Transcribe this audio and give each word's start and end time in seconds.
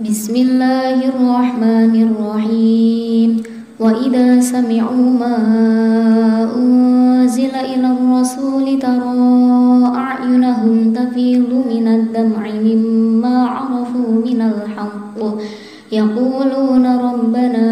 بسم 0.00 0.36
الله 0.36 1.08
الرحمن 1.08 1.94
الرحيم 2.02 3.42
وإذا 3.80 4.40
سمعوا 4.40 5.08
ما 5.20 5.36
أنزل 6.56 7.54
إلى 7.56 7.88
الرسول 7.96 8.78
ترى 8.78 9.16
أعينهم 9.96 10.92
تفيض 10.92 11.50
من 11.72 11.88
الدمع 11.88 12.42
مما 12.60 13.36
عرفوا 13.46 14.12
من 14.24 14.40
الحق 14.52 15.16
يقولون 15.92 16.86
ربنا 16.86 17.68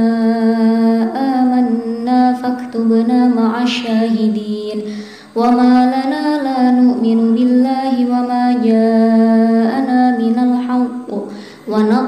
آمنا 1.17 2.33
فاكتبنا 2.33 3.29
مع 3.29 3.63
الشاهدين 3.63 4.79
وما 5.37 5.75
لنا 5.93 6.25
لا 6.43 6.71
نؤمن 6.71 7.35
بالله 7.35 7.54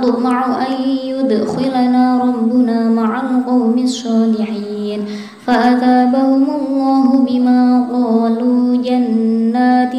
ونطمع 0.06 0.66
أن 0.66 0.88
يدخلنا 1.04 2.22
ربنا 2.22 2.90
مع 2.90 3.20
القوم 3.20 3.78
الصالحين. 3.78 5.00
فأثابهم 5.46 6.46
الله 6.50 7.26
بما 7.30 7.88
قالوا 7.92 8.76
جنات 8.76 9.92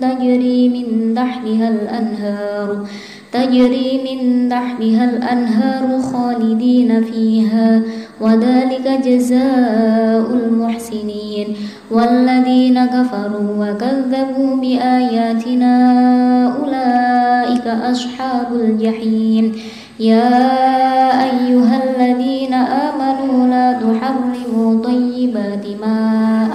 تجري 0.00 0.68
من 0.68 1.14
تحتها 1.14 1.68
الأنهار. 1.68 2.86
تجري 3.34 3.88
من 4.06 4.48
تحتها 4.48 5.04
الأنهار 5.10 5.86
خالدين 6.12 6.90
فيها 7.04 7.82
وذلك 8.20 8.86
جزاء 9.06 10.26
المحسنين. 10.40 11.48
والذين 11.90 12.86
كفروا 12.86 13.50
وكذبوا 13.60 14.56
بآياتنا 14.56 15.74
أولئك 16.58 17.66
أصحاب 17.66 18.48
الجحيم. 18.52 19.44
يا 20.00 20.30
أيها 21.28 21.76
الذين 21.84 22.54
آمنوا 22.54 23.46
لا 23.46 23.68
تحرموا 23.72 24.68
طيبات 24.84 25.64
ما 25.82 26.00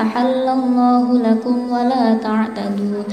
أحل 0.01 0.45
الله 0.59 1.05
لكم 1.27 1.57
ولا 1.71 2.05
تعتدوا. 2.13 3.03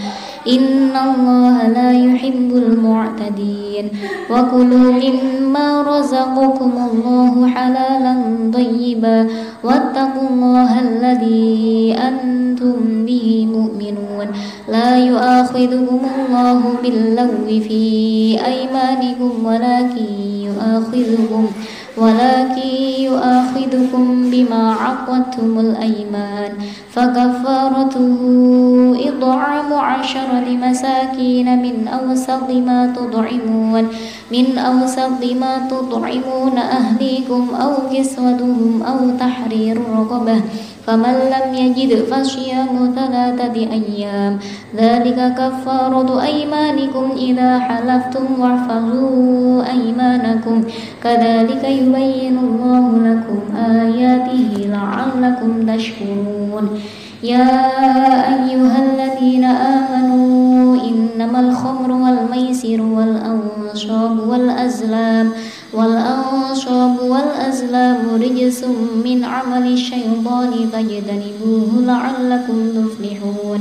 إن 0.49 0.97
الله 0.97 1.69
لا 1.69 1.93
يحب 1.93 2.51
المعتدين 2.57 3.89
وكلوا 4.31 4.93
مما 4.93 5.83
رزقكم 5.83 6.73
الله 6.91 7.49
حلالا 7.49 8.15
طيبا 8.55 9.27
واتقوا 9.65 10.29
الله 10.31 10.81
الذي 10.81 11.97
أنتم 12.09 13.07
به 13.07 13.49
مؤمنون 13.53 14.27
لا 14.69 14.97
يؤاخذكم 15.07 16.01
الله 16.19 16.61
باللغو 16.83 17.47
في 17.47 17.83
أيمانكم 18.47 19.33
ولكن 19.45 20.07
يؤاخذكم 20.47 21.47
ولكن 21.97 22.69
يؤاخذكم 22.99 24.31
بما 24.31 24.73
عقدتم 24.73 25.61
الأيمان 25.61 26.53
فكفارته 26.91 28.11
إطعام 29.09 29.73
عشرة 29.73 30.47
مساكين 30.49 31.63
من 31.63 31.89
أوسط 31.89 32.51
ما 32.51 32.93
تطعمون 32.97 33.89
من 34.33 34.59
أوسط 34.59 35.23
ما 35.41 35.69
تطعمون 35.71 36.59
أهليكم 36.59 37.49
أو 37.63 37.73
كسوتهم 37.93 38.83
أو 38.83 38.99
تحرير 39.21 39.81
رقبة 39.99 40.41
فمن 40.87 41.15
لم 41.35 41.55
يجد 41.55 42.05
فصيام 42.05 42.95
ثلاثة 42.97 43.57
أيام 43.57 44.39
ذلك 44.77 45.35
كفارة 45.39 46.23
أيمانكم 46.23 47.11
إذا 47.17 47.59
حلفتم 47.59 48.27
واحفظوا 48.39 49.63
أيمانكم 49.71 50.65
كذلك 51.05 51.65
يبين 51.87 52.39
الله 52.39 52.85
لكم 53.09 53.57
آياته 53.57 54.51
لعلكم 54.75 55.51
تشكرون. 55.77 56.65
يا 57.23 57.51
أيها 58.39 58.79
الذين 58.87 59.45
آمنوا 59.45 60.77
إنما 60.89 61.41
الخمر 61.41 61.91
والميسر 61.93 62.81
والأنصاب 62.83 64.29
والأزلام 64.29 65.31
والأنصاب 65.75 66.97
والأزلام 67.13 67.99
رجس 68.15 68.65
من 69.05 69.25
عمل 69.25 69.73
الشيطان 69.73 70.51
فاجتنبوه 70.73 71.71
لعلكم 71.91 72.59
تفلحون. 72.77 73.61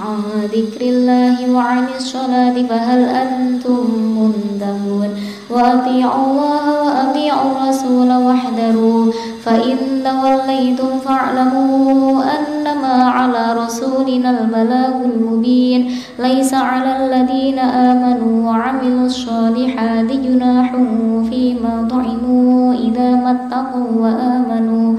عن 0.00 0.48
ذكر 0.52 0.80
الله 0.80 1.52
وعن 1.52 1.84
الصلاة 1.96 2.62
فهل 2.62 3.00
أنتم 3.04 3.80
منتهون 4.20 5.08
وأطيعوا 5.50 6.26
الله 6.26 6.64
وأطيعوا 6.84 7.50
الرسول 7.52 8.10
واحذروا 8.12 9.12
فإن 9.44 9.76
توليتم 10.04 10.98
فاعلموا 11.04 12.22
أنما 12.22 13.10
على 13.10 13.44
رسولنا 13.64 14.30
البلاغ 14.30 14.94
المبين. 15.04 15.90
ليس 16.18 16.54
على 16.54 16.90
الذين 17.04 17.58
آمنوا 17.58 18.50
وعملوا 18.50 19.06
الصالحات 19.06 20.08
جناح 20.12 20.72
فيما 21.30 21.88
طعموا 21.90 22.74
إذا 22.74 23.10
ما 23.10 23.30
اتقوا 23.30 23.90
وآمنوا. 24.02 24.98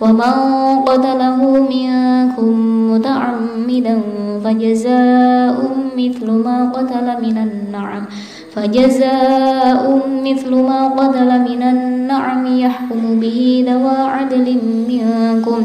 ومن 0.00 0.34
قتله 0.86 1.38
منكم 1.74 2.50
متعمدا 2.92 4.00
فجزاء 4.44 5.56
مثل 5.96 6.30
ما 6.30 6.70
قتل 6.74 7.06
من 7.22 7.36
النعم 7.38 8.04
فجزاء 8.54 9.82
مثل 10.24 10.54
ما 10.54 10.88
قتل 10.88 11.30
من 11.48 11.62
النعم 11.62 12.46
يحكم 12.46 13.20
به 13.20 13.64
ذوى 13.68 13.98
عدل 14.10 14.58
منكم 14.88 15.64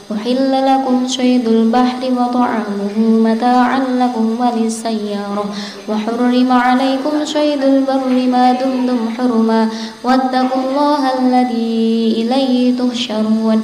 أحل 0.11 0.51
لكم 0.65 1.07
صيد 1.07 1.47
البحر 1.47 2.01
وطعامه 2.17 2.95
متاعا 2.97 3.79
لكم 3.79 4.25
وللسيارة. 4.41 5.45
وحرم 5.89 6.51
عليكم 6.51 7.25
صيد 7.25 7.63
البر 7.63 8.09
ما 8.33 8.51
دمتم 8.51 8.99
حرما. 9.17 9.69
واتقوا 10.03 10.61
الله 10.63 11.03
الذي 11.19 12.13
إليه 12.21 12.77
تهشرون 12.77 13.63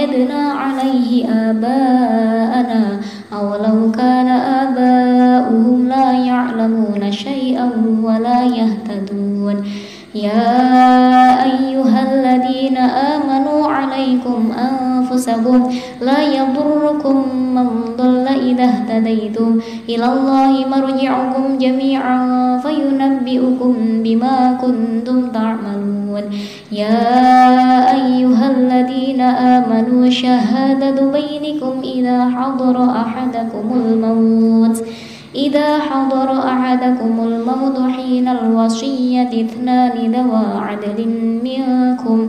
وجدنا 0.00 0.52
عليه 0.52 1.28
آباءنا 1.28 3.00
أو 3.32 3.54
لو 3.54 3.92
كان 3.92 4.28
آباؤهم 4.28 5.88
لا 5.88 6.12
يعلمون 6.12 7.12
شيئا 7.12 7.70
ولا 8.02 8.42
يهتدون. 8.44 9.64
يا 10.14 11.44
أيها 11.44 12.00
الذين 12.12 12.76
آمنوا 12.76 13.66
عليكم 13.66 14.52
أنفسكم 15.10 15.70
لا 16.00 16.22
يضركم 16.22 17.24
من 17.54 17.68
ضل 17.98 18.26
إذا 18.28 18.64
اهتديتم 18.64 19.60
إلى 19.88 20.06
الله 20.12 20.66
مرجعكم 20.68 21.58
جميعا 21.58 22.20
فينبئكم 22.58 23.74
بما 24.02 24.58
كنتم 24.62 25.28
تعملون 25.28 26.22
يا 26.72 26.98
أيها 27.94 28.50
الذين 28.50 29.20
آمنوا 29.20 30.10
شهادة 30.10 30.98
بينكم 31.12 31.72
إذا 31.84 32.30
حضر 32.30 32.90
أحدكم 32.90 33.66
الموت 33.74 34.84
إذا 35.34 35.78
حضر 35.78 36.38
أحدكم 36.48 37.14
الموت 37.24 37.78
حين 37.96 38.28
الوصية 38.28 39.46
اثنان 39.46 40.12
ذوى 40.12 40.46
عدل 40.60 41.08
منكم 41.44 42.28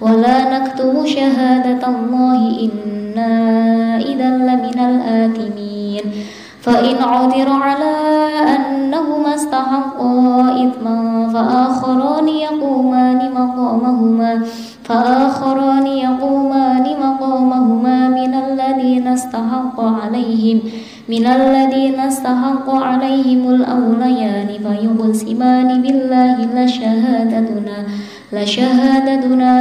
ولا 0.00 0.58
نكتم 0.58 1.06
شهادة 1.06 1.88
الله 1.88 2.40
إنا 2.64 3.32
إذا 3.96 4.30
لمن 4.30 4.78
الآثمين 4.78 6.02
فإن 6.60 6.96
عثر 7.02 7.48
على 7.50 7.94
أنهما 8.56 9.34
استحقا 9.34 10.40
إثما 10.66 11.28
فآخران 11.32 12.28
يقومان 12.28 13.34
مقامهما 13.34 14.42
فآخران 14.84 15.86
يقومان 15.86 16.84
مقامهما 17.02 18.08
من 18.08 18.34
الذين 18.34 19.06
استحق 19.08 19.80
عليهم 19.80 20.60
من 21.08 21.26
الذين 21.26 22.00
استحق 22.00 22.70
عليهم 22.70 23.48
الأوليان 23.48 24.48
فيقسمان 24.48 25.82
بالله 25.82 26.36
لشهادتنا 26.54 27.78
لشهادتنا 28.32 29.54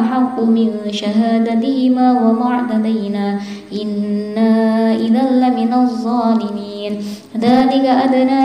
أحق 0.00 0.40
من 0.40 0.70
شهادتهما 0.90 2.12
وما 2.12 2.46
اعتدينا 2.54 3.38
إنا 3.82 4.52
إذا 4.94 5.24
لمن 5.42 5.72
الظالمين. 5.72 6.92
ذلك 7.38 7.84
أدنى 8.04 8.44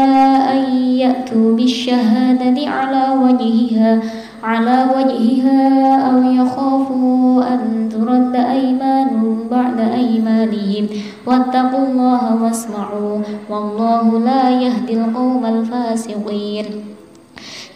أن 0.54 0.62
يأتوا 1.04 1.56
بالشهادة 1.56 2.70
على 2.70 3.04
وجهها 3.24 4.02
على 4.44 4.86
وجهها 4.96 5.62
أو 6.10 6.32
يخافوا 6.32 7.44
أن 7.54 7.90
ترد 7.90 8.36
أيمان 8.36 9.38
بعد 9.52 9.80
أيمانهم. 9.80 10.88
واتقوا 11.26 11.88
الله 11.88 12.44
واسمعوا 12.44 13.18
والله 13.50 14.20
لا 14.20 14.50
يهدي 14.50 14.94
القوم 14.94 15.46
الفاسقين. 15.46 16.66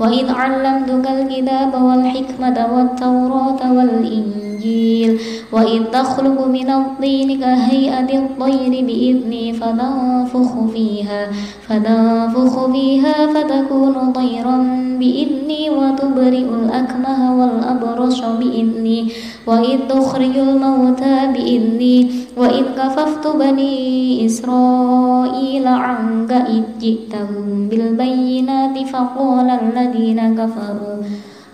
وإذ 0.00 0.26
علمتك 0.30 1.06
الكتاب 1.10 1.72
والحكمة 1.82 2.56
والتوراة 2.74 3.60
والإنجيل. 3.72 5.20
وإذ 5.52 5.82
تخلق 5.84 6.46
من 6.46 6.70
الطين 6.70 7.40
كهيئة 7.40 8.18
الطير 8.18 8.72
بإذني 8.86 9.52
فتنفخ 9.52 10.50
فيها 10.72 11.20
فتنفخ 11.68 12.54
فيها 12.72 13.16
فتكون 13.34 14.12
طيرا 14.12 14.56
بإذني 15.00 15.70
وتبرئ 15.70 16.46
الأكمه 16.60 17.18
والأبرص 17.38 18.20
بإذني. 18.20 19.08
وإذ 19.46 19.78
تخرج 19.88 20.36
الموتى 20.38 21.16
بإذني 21.34 22.10
وإذ 22.36 22.64
كففت 22.78 23.26
بني 23.26 24.26
إسرائيل 24.26 25.66
عنك 25.66 26.32
إذ 26.32 26.62
جئتهم 26.80 27.68
بالبينات 27.68 28.78
فقال 28.78 29.50
الذين 29.50 30.34
كفروا 30.34 30.98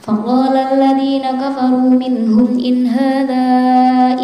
فقال 0.02 0.56
الذين 0.56 1.22
كفروا 1.22 1.90
منهم 1.90 2.48
إن 2.58 2.86
هذا 2.86 3.46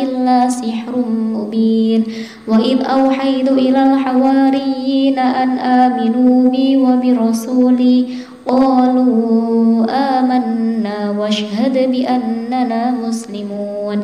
إلا 0.02 0.48
سحر 0.48 0.94
مبين. 1.34 2.04
وإذ 2.48 2.78
أوحيت 2.82 3.48
إلى 3.48 3.82
الحواريين 3.92 5.18
أن 5.18 5.50
آمنوا 5.58 6.50
بي 6.50 6.76
وبرسولي 6.76 8.06
قالوا 8.48 9.86
آمنا 9.90 11.10
واشهد 11.18 11.90
بأننا 11.92 12.90
مسلمون. 12.90 13.98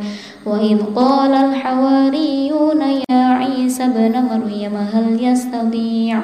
وإذ 0.47 0.79
قال 0.97 1.33
الحواريون 1.35 2.81
يا 3.11 3.25
عيسى 3.41 3.85
ابن 3.85 4.13
مريم 4.13 4.75
هل 4.95 5.25
يستطيع 5.25 6.21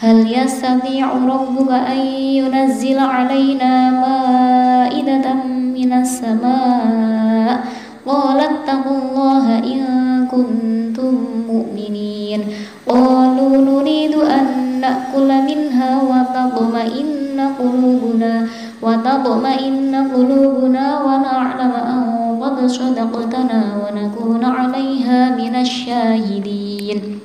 هل 0.00 0.38
يستطيع 0.38 1.06
ربك 1.12 1.70
أن 1.72 1.98
ينزل 2.40 2.98
علينا 2.98 3.90
مائدة 3.90 5.32
من 5.74 5.92
السماء؟ 5.92 7.64
قال 8.06 8.40
اتقوا 8.40 8.98
الله 9.02 9.58
إن 9.58 9.82
كنتم 10.30 11.14
مؤمنين. 11.48 12.40
قالوا 12.88 13.56
نريد 13.56 14.14
أن 14.14 14.46
نأكل 14.80 15.28
منها 15.28 16.02
وتطمئن 16.02 17.21
قلوبنا 17.58 18.46
وتطمئن 18.82 19.92
قلوبنا 20.14 20.86
ونعلم 21.06 21.72
أن 21.92 22.02
قد 22.42 22.66
صدقتنا 22.66 23.60
ونكون 23.82 24.42
عليها 24.44 25.20
من 25.36 25.54
الشاهدين. 25.56 27.18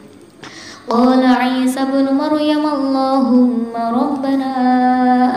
قال 0.89 1.25
عيسى 1.25 1.81
ابن 1.81 2.05
مريم 2.15 2.63
اللهم 2.77 3.73
ربنا 3.75 4.53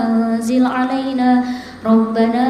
أنزل 0.06 0.66
علينا 0.66 1.44
ربنا 1.86 2.46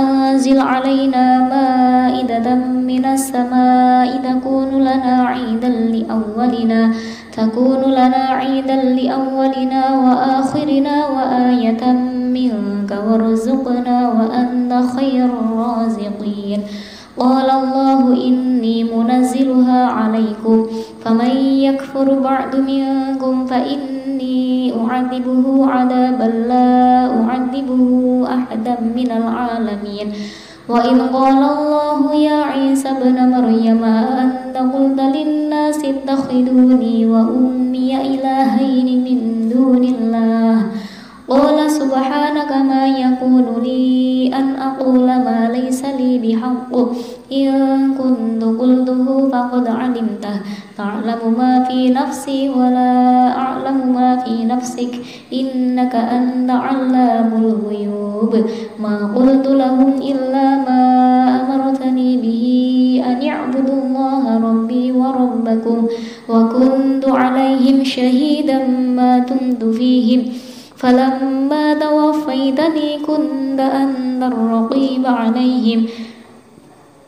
أنزل 0.00 0.58
علينا 0.60 1.24
مائدة 1.54 2.54
من 2.90 3.04
السماء 3.04 4.10
تكون 4.28 4.70
لنا 4.88 5.14
عيدا 5.32 5.68
لأولنا. 5.68 6.80
تكون 7.38 7.82
لنا 7.98 8.24
عيدا 8.38 8.76
لأولنا 8.98 9.82
وآخرنا 10.04 10.96
وآية 11.14 11.82
منك 12.36 12.90
وارزقنا 13.06 13.98
وأنت 14.08 14.72
خير 14.96 15.28
الرازقين. 15.44 16.60
قال 17.18 17.48
الله 17.50 18.00
إني 18.28 18.84
منزلها 18.84 19.80
عليكم 19.86 20.66
فمن 21.04 21.32
يكفر 21.66 22.18
بعد 22.18 22.52
منكم 22.56 23.46
فإني 23.46 24.72
أعذبه 24.82 25.44
عذابا 25.66 26.28
لا 26.50 26.74
أعذبه 27.18 27.82
أحدا 28.36 28.74
من 28.96 29.10
العالمين. 29.20 30.08
وإذ 30.68 30.98
قال 31.12 31.42
الله 31.54 32.14
يا 32.14 32.38
عيسى 32.52 32.88
ابن 32.88 33.16
مريم 33.34 33.84
أنت 34.24 34.56
قلت 34.74 35.00
للناس 35.00 35.47
اتخذوني 35.90 37.06
وأمي 37.06 37.90
إلهين 37.96 38.88
من 39.04 39.18
دون 39.54 39.84
الله. 39.84 40.56
قال 41.28 41.70
سبحانك 41.70 42.52
ما 42.70 42.86
يكون 42.86 43.46
لي 43.64 44.30
أن 44.34 44.56
أقول 44.56 45.06
ما 45.06 45.50
ليس 45.52 45.84
لي 45.84 46.18
بحق. 46.18 46.72
إن 47.32 47.48
كنت 48.00 48.42
قلته 48.60 49.28
فقد 49.32 49.66
علمته. 49.68 50.36
تعلم 50.78 51.22
ما 51.38 51.64
في 51.68 51.90
نفسي 51.90 52.48
ولا 52.48 52.92
أعلم 53.36 53.78
ما 53.94 54.16
في 54.16 54.44
نفسك. 54.44 54.92
إنك 55.32 55.94
أنت 55.94 56.50
علام 56.50 57.30
الغيوب. 57.44 58.32
ما 58.80 58.96
قلت 59.16 59.46
لهم 59.46 59.92
إلا 60.10 60.46
ما 60.66 60.82
أمرتني 61.40 62.16
به 62.16 62.44
أن 63.06 63.22
يعبدوا 63.22 63.74
الله 63.74 63.87
ربي 64.44 64.92
وربكم 64.92 65.86
وكنت 66.28 67.04
عليهم 67.08 67.84
شهيدا 67.84 68.66
ما 68.68 69.18
دمت 69.18 69.64
فيهم. 69.64 70.24
فلما 70.76 71.74
توفيتني 71.74 72.98
كنت 73.06 73.60
أنت 73.60 74.22
الرقيب 74.22 75.06
عليهم 75.06 75.86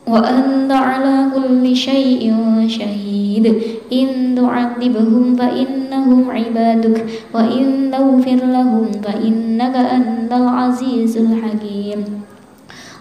وأنت 0.07 0.71
على 0.71 1.25
كل 1.35 1.75
شيء 1.75 2.35
شهيد. 2.67 3.61
إن 3.93 4.35
تعذبهم 4.35 5.35
فإنهم 5.35 6.31
عبادك 6.31 7.05
وإن 7.33 7.91
تغفر 7.91 8.45
لهم 8.45 8.85
فإنك 9.03 9.75
أنت 9.75 10.31
العزيز 10.33 11.17
الحكيم. 11.17 12.21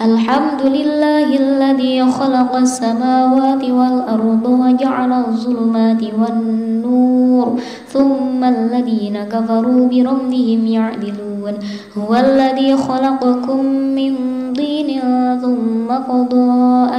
الحمد 0.00 0.62
لله 0.62 1.28
الذي 1.36 2.04
خلق 2.04 2.56
السماوات 2.56 3.64
والأرض 3.64 4.44
وجعل 4.48 5.12
الظلمات 5.12 6.02
والنور 6.18 7.60
ثم 7.88 8.44
الذين 8.44 9.16
كفروا 9.24 9.88
بربهم 9.88 10.66
يعدلون. 10.66 11.54
هو 11.98 12.14
الذي 12.14 12.76
خلقكم 12.76 13.64
من 13.98 14.39
طين 14.60 15.00
ثم 15.42 15.88
قضى 15.88 16.50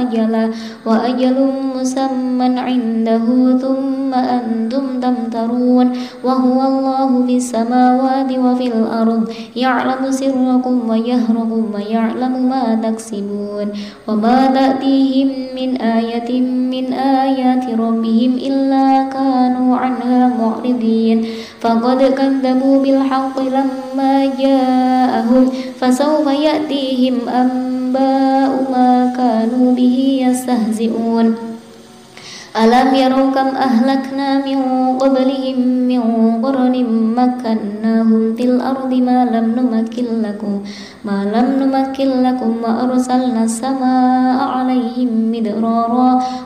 أجلا 0.02 0.50
وأجل 0.86 1.38
مسمى 1.76 2.58
عنده 2.58 3.26
ثم 3.62 4.14
أنتم 4.14 4.84
تمترون 5.00 5.92
وهو 6.24 6.58
الله 6.62 7.26
في 7.26 7.36
السماوات 7.36 8.30
وفي 8.38 8.66
الأرض 8.66 9.28
يعلم 9.56 10.10
سركم 10.10 10.76
ويهركم 10.88 11.62
ويعلم 11.74 12.34
ما 12.48 12.64
تكسبون 12.82 13.68
وما 14.08 14.46
تأتيهم 14.46 15.28
من 15.56 15.76
آية 15.76 16.40
من 16.74 16.92
آيات 16.92 17.64
ربهم 17.78 18.32
إلا 18.48 19.08
كانوا 19.12 19.76
عنها 19.76 20.20
معرضين 20.40 21.24
فقد 21.60 22.02
كذبوا 22.02 22.82
بالحق 22.82 23.36
لما 23.40 24.14
جاءهم 24.38 25.44
فسوف 25.80 26.26
يأتيهم 26.26 27.14
أنباء 27.52 28.52
ما 28.74 29.12
كانوا 29.16 29.66
به 29.74 29.96
يستهزئون. 30.26 31.52
ألم 32.52 32.88
يروا 32.94 33.30
كم 33.36 33.48
أهلكنا 33.68 34.28
من 34.46 34.58
قبلهم 35.02 35.58
من 35.90 36.02
قرن 36.44 36.74
مكناهم 37.18 38.22
في 38.36 38.44
الأرض 38.50 38.92
ما 39.08 39.18
لم 39.34 39.46
نمكن 39.58 40.06
لكم 40.26 40.54
ما 41.04 41.18
لم 41.34 41.48
نمكن 41.62 42.08
لكم 42.26 42.52
وأرسلنا 42.64 43.42
السماء 43.44 44.38
عليهم 44.56 45.10
مدرارا 45.32 46.01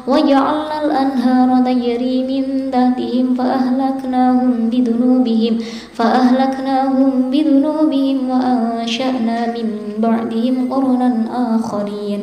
وجعلنا 0.06 0.76
الأنهار 0.84 1.48
تجري 1.64 2.16
من 2.30 2.70
تحتهم 2.70 3.34
فأهلكناهم 3.34 4.70
بذنوبهم 4.70 5.58
فأهلكناهم 5.92 7.30
بذنوبهم 7.30 8.18
وأنشأنا 8.30 9.38
من 9.46 9.68
بعدهم 9.98 10.72
قرنا 10.72 11.10
آخرين. 11.56 12.22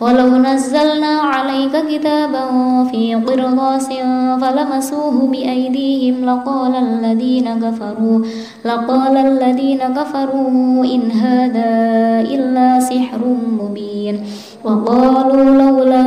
ولو 0.00 0.36
نزلنا 0.36 1.12
عليك 1.32 1.74
كتابا 1.90 2.44
في 2.92 3.14
قرطاس 3.14 3.88
فلمسوه 4.40 5.26
بأيديهم 5.32 6.24
لقال 6.24 6.74
الذين 6.74 7.60
كفروا 7.60 8.18
لقال 8.64 9.16
الذين 9.16 9.78
كفروا 9.78 10.84
إن 10.84 11.10
هذا 11.10 11.70
إلا 12.20 12.80
سحر 12.80 13.22
مبين. 13.60 14.20
وقالوا 14.64 15.44
لولا 15.62 16.02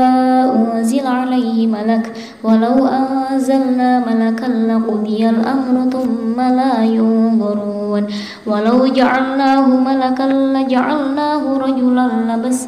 أنزل 0.55 1.07
عليه 1.07 1.67
ملك 1.67 2.11
ولو 2.43 2.87
أنزلنا 2.87 3.89
ملكا 4.07 4.45
لقضي 4.45 5.29
الأمر 5.29 5.89
ثم 5.91 6.37
لا 6.41 6.83
ينظرون 6.83 8.07
ولو 8.47 8.85
جعلناه 8.85 9.67
ملكا 9.67 10.23
لجعلناه 10.23 11.57
رجلا 11.57 12.07
لبس 12.29 12.67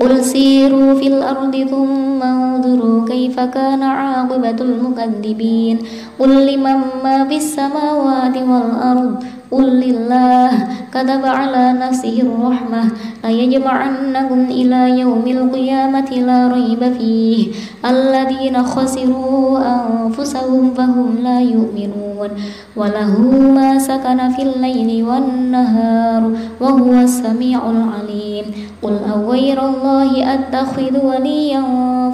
قل 0.00 0.24
سيروا 0.24 0.94
في 0.94 1.06
الأرض 1.06 1.54
ثم 1.70 2.22
انظروا 2.22 3.08
كيف 3.08 3.40
كان 3.40 3.82
عاقبة 3.82 4.58
المكذبين. 4.60 5.78
قل 6.18 6.46
لمن 6.46 6.78
ما 7.04 7.24
في 7.28 7.36
السماوات 7.36 8.36
والأرض 8.36 9.24
قل 9.50 9.66
لله 9.80 10.50
كتب 10.94 11.22
على 11.24 11.72
نفسه 11.72 12.22
الرحمة. 12.22 12.82
ليجمعنكم 13.24 14.40
إلى 14.50 15.00
يوم 15.00 15.24
القيامة 15.26 16.10
لا 16.10 16.48
ريب 16.48 16.82
فيه. 16.98 17.48
الذين 17.84 18.62
خسروا 18.62 19.58
أنفسهم 19.58 20.74
فهم 20.74 21.08
لا 21.22 21.40
يؤمنون. 21.40 22.30
وله 22.76 23.20
ما 23.54 23.78
سكن 23.78 24.28
في 24.28 24.42
الليل 24.42 25.04
والنهار 25.04 26.22
وهو 26.60 26.92
السميع 26.92 27.60
العليم. 27.70 28.44
قل 28.82 28.96
أغير 29.16 29.58
الله 29.68 30.34
أتخذ 30.34 30.94
وليا 31.06 31.62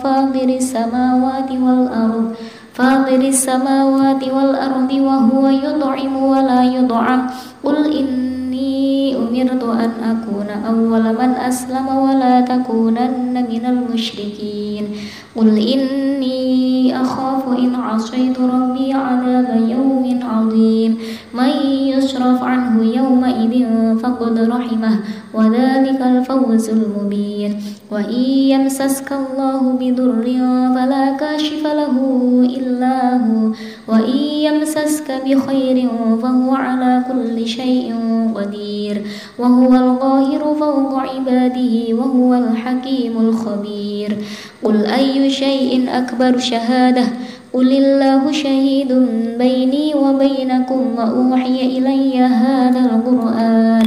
فاطر 0.02 0.48
السماوات 0.48 1.50
والأرض 1.50 2.26
فاطر 2.80 3.20
السماوات 3.20 4.22
والأرض 4.24 4.90
وهو 4.92 5.48
يطعم 5.48 6.14
ولا 6.16 6.60
يطعم 6.64 7.20
قل 7.64 7.78
إني 7.92 9.16
أمرت 9.16 9.62
أن 9.84 9.90
أكون 10.12 10.48
أول 10.72 11.04
من 11.20 11.30
أسلم 11.50 11.86
ولا 11.88 12.40
تكونن 12.40 13.34
من 13.52 13.64
المشركين 13.66 14.84
قل 15.36 15.58
إني 15.58 17.00
أخاف 17.02 17.58
إن 17.58 17.74
عصيت 17.74 18.40
ربي 18.40 18.92
عذاب 18.92 19.68
يوم 19.68 20.20
عظيم 20.22 20.98
من 21.34 21.50
يصرف 21.66 22.42
عنه 22.42 22.84
يومئذ 22.96 23.66
فقد 23.98 24.38
رحمه 24.38 25.00
وذلك 25.34 26.00
الفوز 26.02 26.70
المبين 26.70 27.62
وإن 27.90 28.22
يمسسك 28.54 29.12
الله 29.12 29.60
بضر 29.80 30.24
فلا 30.74 31.16
كاشف 31.20 31.62
له 31.66 31.94
إلا 32.56 33.16
هو 33.16 33.50
وإن 33.88 34.16
يمسسك 34.18 35.22
بخير 35.26 35.88
فهو 36.22 36.54
على 36.54 37.04
كل 37.08 37.46
شيء 37.46 37.94
قدير 38.34 39.02
وهو 39.38 39.74
القاهر 39.74 40.54
فوق 40.60 40.94
عباده 40.94 41.94
وهو 41.94 42.34
الحكيم 42.34 43.18
الخبير 43.20 44.18
قل 44.62 44.86
أي 44.86 45.30
شيء 45.30 45.84
أكبر 45.88 46.38
شهادة 46.38 47.04
قل 47.52 47.72
الله 47.72 48.32
شهيد 48.32 48.92
بيني 49.38 49.94
وبينكم 49.94 50.94
وأوحي 50.98 51.78
إلي 51.78 52.18
هذا 52.18 52.80
القرآن 52.80 53.86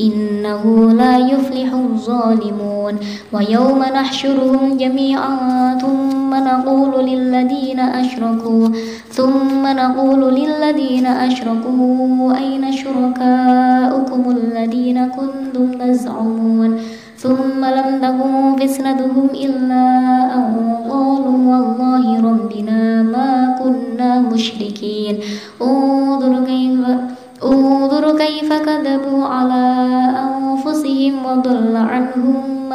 إنه 0.00 0.92
لا 0.92 1.18
يفلح 1.18 1.72
الظالمون. 1.72 2.94
ويوم 3.32 3.78
نحشرهم 3.78 4.76
جميعا 4.76 5.78
ثم 5.78 6.34
نقول 6.34 7.04
للذين 7.04 7.80
أشركوا 7.80 8.68
ثم 9.10 9.62
نقول 9.66 10.34
للذين 10.34 11.06
أشركوا 11.06 12.36
أين 12.38 12.72
شركاؤكم 12.72 14.22
الذين 14.30 15.08
كنتم 15.08 15.78
تزعمون؟ 15.78 16.78
ثم 17.18 17.64
لم 17.64 17.88
تكن 18.02 18.66
فتنتهم 18.66 19.28
إلا 19.34 19.84
أن 20.34 20.76
قالوا 20.90 21.38
والله 21.50 22.20
ربنا 22.20 23.02
ما 23.02 23.56
كنا 23.62 24.20
مشركين. 24.20 25.18
انظر 25.62 26.44
كيف 26.44 26.80
انظر 27.44 28.18
كيف 28.18 28.52
كذبوا 28.52 29.24
على 29.24 29.64
أنفسهم 30.28 31.26
وضل 31.26 31.76
عنهم 31.76 32.55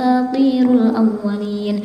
أساطير 0.00 0.70
الأولين. 0.72 1.84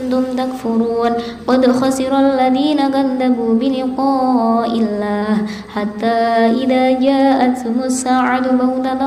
تكفرون 0.37 1.11
قد 1.47 1.71
خسر 1.71 2.19
الذين 2.19 2.79
كذبوا 2.89 3.53
بلقاء 3.53 4.71
الله 4.83 5.37
حتى 5.75 6.17
إذا 6.63 6.91
جاءتهم 6.99 7.77
الساعة 7.83 8.51
بغتة 8.51 9.01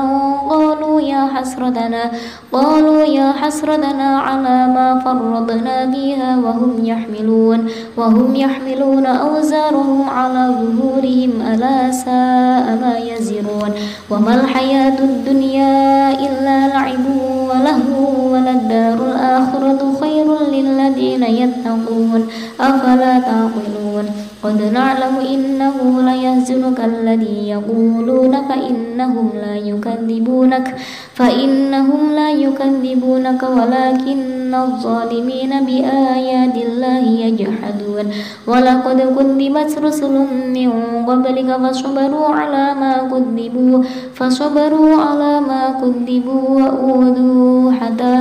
قالوا 0.49 1.01
يا 1.01 1.27
حسرتنا 1.35 2.11
قالوا 2.51 3.03
يا 3.03 3.31
حسرتنا 3.31 4.19
على 4.19 4.57
ما 4.75 4.99
فرطنا 5.05 5.91
فيها 5.91 6.37
وهم 6.37 6.85
يحملون 6.85 7.67
وهم 7.97 8.35
يحملون 8.35 9.05
أوزارهم 9.05 10.09
على 10.09 10.43
ظهورهم 10.61 11.31
ألا 11.53 11.91
ساء 11.91 12.65
ما 12.81 12.97
يزرون. 12.97 13.71
وما 14.11 14.35
الحياة 14.35 14.99
الدنيا 14.99 16.11
إلا 16.11 16.67
لعب 16.67 17.05
ولهو 17.49 18.33
وللدار 18.33 18.97
الآخرة 19.11 19.81
خير 20.01 20.27
للذين 20.51 20.94
يتقون 21.23 22.27
أفلا 22.59 23.19
تعقلون؟ 23.19 24.05
قد 24.43 24.61
نعلم 24.73 25.15
إنه 25.33 25.75
ليحزنك 26.01 26.79
الذي 26.79 27.49
يقولون 27.49 28.33
فإنهم 28.49 29.29
لا 29.43 29.55
يكذبونك 29.55 30.75
فإنهم 31.13 32.01
لا 32.15 32.29
يكذبونك 32.29 33.41
ولكن 33.43 34.53
الظالمين 34.55 35.51
بآيات 35.65 36.55
الله 36.67 37.03
يجحدون. 37.25 38.05
ولقد 38.47 38.99
كذبت 39.17 39.71
رسل 39.85 40.15
من 40.55 40.69
قبلك 41.09 41.49
فصبروا 41.63 42.27
على 42.27 42.65
ما 42.81 42.93
كذبوا 43.11 43.83
فصبروا 44.15 44.91
على 45.01 45.33
ما 45.49 45.63
كذبوا 45.81 46.43
وأوذوا 46.57 47.71
حتى 47.71 48.17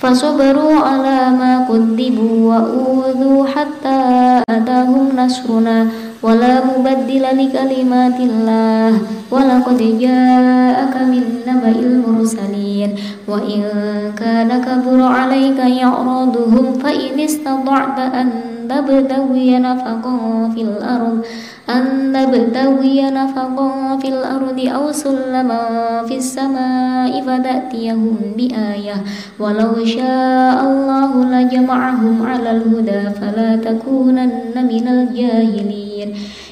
فصبروا 0.00 0.76
على 0.80 1.18
ما 1.40 1.66
كذبوا 1.68 2.36
وأوذوا 2.54 3.46
حتى 3.46 3.98
أتاهم 4.50 5.08
نصرنا 5.16 5.88
ولا 6.22 6.60
مبدل 6.80 7.22
لكلمات 7.22 8.18
الله 8.20 8.92
ولقد 9.30 9.80
جاءك 10.00 10.94
من 11.12 11.24
نبأ 11.48 11.76
المرسلين 11.80 12.90
وإن 13.28 13.60
كان 14.16 14.50
كبر 14.64 15.02
عليك 15.02 15.58
يعرضهم 15.58 16.72
فإن 16.82 17.20
استطعت 17.20 17.98
أن 17.98 18.28
تبتغي 18.70 19.58
نفقا 19.58 20.16
في 20.54 20.62
الأرض 20.62 21.24
أن 21.70 22.12
نبتغي 22.12 23.10
نفقا 23.10 23.98
في 24.02 24.08
الأرض 24.08 24.58
أو 24.74 24.92
سلما 24.92 25.62
في 26.08 26.16
السماء 26.16 27.22
فتأتيهم 27.22 28.16
بآية 28.36 28.96
ولو 29.38 29.84
شاء 29.84 30.58
الله 30.70 31.10
لجمعهم 31.24 32.26
على 32.26 32.50
الهدى 32.50 33.02
فلا 33.20 33.56
تكونن 33.56 34.54
من 34.56 34.88
الجاهلين 34.88 36.14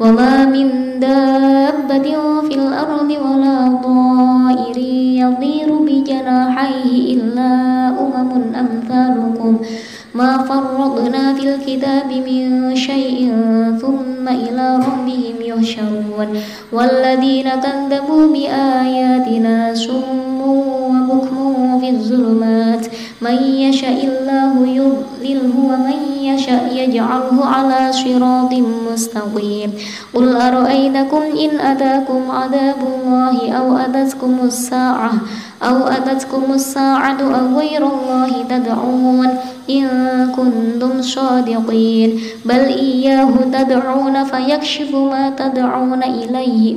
وما 0.00 0.44
من 0.44 1.00
دابة 1.00 2.40
في 2.48 2.54
الأرض 2.54 3.10
ولا 3.10 3.58
طائر 3.84 4.78
يطير 5.22 5.68
بجناحيه 5.86 7.14
إلا 7.14 7.52
أمم 7.88 8.54
أمثالكم. 8.54 9.58
ما 10.14 10.38
فرضنا 10.38 11.34
في 11.34 11.54
الكتاب 11.54 12.12
من 12.26 12.76
شيء 12.76 13.32
ثم 13.80 14.28
إلى 14.28 14.76
ربهم 14.76 15.36
يحشرون. 15.40 16.28
والذين 16.72 17.48
كذبوا 17.48 18.26
بآياتنا 18.32 19.74
سم 19.74 20.40
وبكم 20.40 21.80
في 21.80 21.90
الظلمات 21.90 22.59
من 23.20 23.36
يشاء 23.36 24.00
الله 24.04 24.52
يضلله 24.66 25.54
ومن 25.70 25.98
يشاء 26.20 26.72
يجعله 26.72 27.36
على 27.44 27.92
صراط 27.92 28.52
مستقيم. 28.92 29.70
قل 30.14 30.36
أرأيتكم 30.36 31.22
إن 31.44 31.60
أتاكم 31.60 32.30
عذاب 32.30 32.80
الله 32.80 33.52
أو 33.52 33.76
أتتكم 33.76 34.34
الساعة 34.44 35.12
أو 35.62 35.76
أتتكم 35.88 36.44
الساعة 36.52 37.20
أو 37.20 37.58
غير 37.60 37.82
الله 37.86 38.32
تدعون 38.48 39.28
إن 39.70 39.86
كنتم 40.36 41.02
صادقين. 41.02 42.20
بل 42.44 42.62
إياه 42.88 43.32
تدعون 43.52 44.24
فيكشف 44.24 44.94
ما 44.94 45.30
تدعون 45.30 46.02
إليه 46.02 46.76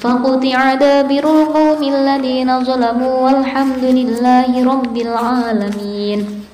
فقطع 0.00 0.74
دابر 0.74 1.24
القوم 1.42 1.82
الذين 1.94 2.64
ظلموا 2.64 3.14
والحمد 3.20 3.84
لله 3.84 4.64
رب 4.72 4.96
العالمين. 4.96 6.45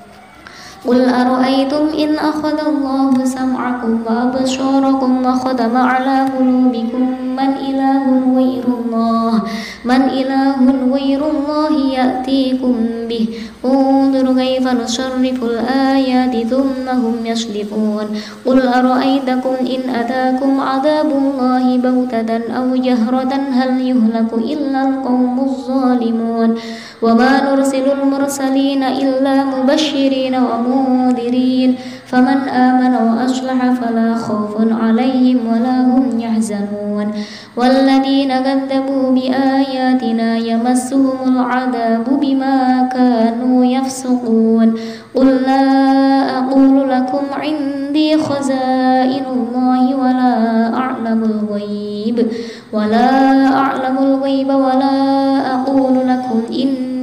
قل 0.87 1.09
أرأيتم 1.09 1.83
إن 2.03 2.15
أخذ 2.15 2.57
الله 2.67 3.25
سمعكم 3.25 3.99
وأبصاركم 4.07 5.25
وختم 5.25 5.77
على 5.77 6.17
قلوبكم 6.39 7.03
من 7.39 7.51
إله 7.69 8.03
غير 8.35 8.65
الله؟ 8.67 9.41
من 9.85 10.01
إله 10.01 10.55
غير 10.93 11.21
الله 11.31 11.71
يأتيكم 11.97 12.75
به. 13.09 13.25
انظر 13.65 14.25
كيف 14.41 14.65
نصرف 14.67 15.43
الآيات 15.43 16.47
ثم 16.47 16.85
هم 16.89 17.15
يصدفون 17.25 18.05
قل 18.45 18.59
أرأيتكم 18.67 19.55
إن 19.75 19.81
أتاكم 19.95 20.59
عذاب 20.59 21.09
الله 21.11 21.77
بغتة 21.77 22.31
أو 22.57 22.75
جهرة؟ 22.75 23.33
هل 23.51 23.71
يهلك 23.81 24.31
إلا 24.33 24.79
القوم 24.89 25.39
الظالمون؟ 25.39 26.49
وما 27.03 27.51
نرسل 27.51 27.83
المرسلين 27.91 28.83
إلا 28.83 29.43
مبشرين 29.43 30.35
ومنذرين. 30.35 31.75
فمن 32.05 32.39
آمن 32.47 32.93
وأصلح 32.93 33.59
فلا 33.81 34.15
خوف 34.15 34.53
عليهم 34.81 35.39
ولا 35.51 35.81
هم 35.81 36.19
يحزنون. 36.19 37.11
والذين 37.57 38.31
كذبوا 38.39 39.11
بآياتنا 39.11 40.37
يمسهم 40.37 41.17
العذاب 41.27 42.05
بما 42.21 42.89
كانوا 42.93 43.65
يفسقون. 43.65 44.73
قل 45.15 45.27
لا 45.27 45.67
أقول 46.37 46.89
لكم 46.89 47.23
عندي 47.33 48.17
خزائن 48.17 49.25
الله 49.25 49.95
ولا 49.95 50.35
أعلم 50.77 51.21
الغيب. 51.23 52.27
ولا 52.73 53.09
أعلم 53.47 53.97
الغيب 53.97 54.49
ولا 54.49 54.97
أقول 55.55 55.95
لكم 56.07 56.41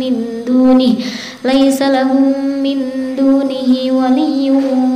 من 0.00 0.24
دونه 0.46 0.94
ليس 1.44 1.82
لهم 1.82 2.32
من 2.62 2.78
دونه 3.18 3.72
ولي 3.92 4.50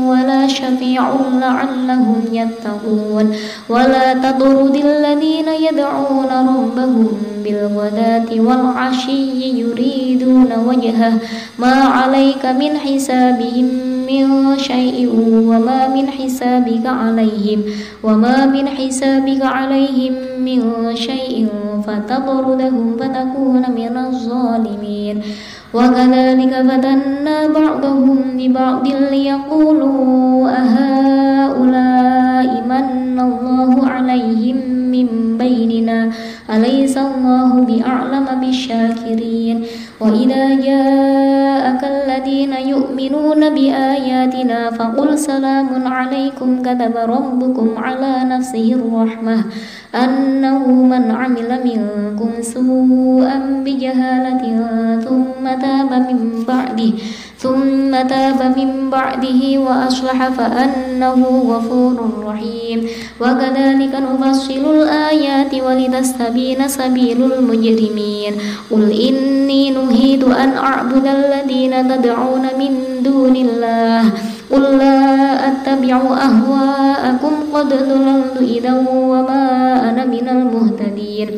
ولا 0.08 0.46
شفيع 0.46 1.02
لعلهم 1.40 2.20
يتقون. 2.32 3.26
ولا 3.68 4.14
تطرد 4.14 4.76
الذين 4.76 5.48
يدعون 5.68 6.30
ربهم 6.48 7.08
بالغداة 7.44 8.30
والعشي 8.40 9.22
يريدون 9.60 10.50
وجهه. 10.66 11.12
ما 11.58 11.74
عليك 11.74 12.46
من 12.46 12.72
حسابهم 12.78 13.68
من 14.08 14.58
شيء 14.58 15.08
وما 15.50 15.88
من 15.88 16.06
حسابك 16.08 16.86
عليهم 16.86 17.62
وما 18.02 18.46
من 18.46 18.68
حسابك 18.68 19.42
عليهم 19.42 20.14
من 20.40 20.60
شيء 20.96 21.46
فتطردهم 21.86 22.96
فتكون 22.96 23.62
من 23.70 23.94
الظالمين. 24.06 24.87
وكذلك 25.74 26.52
فتنا 26.68 27.46
بعضهم 27.46 28.18
ببعض 28.38 28.86
ليقولوا 29.12 30.50
أهؤلاء 30.62 32.50
من 32.68 33.20
الله 33.20 33.88
عليهم 33.88 34.56
من 34.92 35.38
بيننا؟ 35.38 36.10
أليس 36.50 36.96
الله 36.98 37.50
بأعلم 37.68 38.26
بالشاكرين؟ 38.40 39.64
وإذا 40.00 40.44
جاءك 40.54 41.82
الذين 41.84 42.52
يؤمنون 42.52 43.54
بآياتنا 43.54 44.70
فقل 44.70 45.18
سلام 45.18 45.68
عليكم 45.86 46.62
كتب 46.62 46.94
ربكم 46.96 47.68
على 47.76 48.24
نفسه 48.24 48.72
الرحمة 48.72 49.44
أنه 49.94 50.66
من 50.68 51.10
عمل 51.10 51.50
منكم 51.64 52.30
سوءا 52.40 53.62
بجهالة 53.64 54.42
ثم 55.04 55.44
تاب 55.60 55.90
من 55.92 56.44
بعده 56.48 56.92
ثم 57.38 57.92
تاب 58.08 58.58
من 58.58 58.90
بعده 58.90 59.40
وأصلح 59.58 60.28
فأنه 60.28 61.20
غفور 61.52 62.24
رحيم. 62.26 62.86
وكذلك 63.20 63.92
نفصل 63.94 64.64
الآيات 64.74 65.54
ولتستبين 65.54 66.37
سبيل 66.66 67.32
المجرمين. 67.32 68.32
قل 68.70 68.84
إني 69.08 69.70
نهيت 69.70 70.24
أن 70.24 70.50
أعبد 70.52 71.06
الذين 71.06 71.88
تدعون 71.88 72.44
من 72.58 72.72
دون 73.02 73.36
الله. 73.36 74.02
قل 74.52 74.62
لا 74.78 75.00
أتبع 75.48 75.96
أهواءكم 75.96 77.32
قد 77.54 77.68
ضللت 77.68 78.36
إذا 78.40 78.74
وما 78.88 79.44
أنا 79.90 80.04
من 80.04 80.26
المهتدين. 80.28 81.30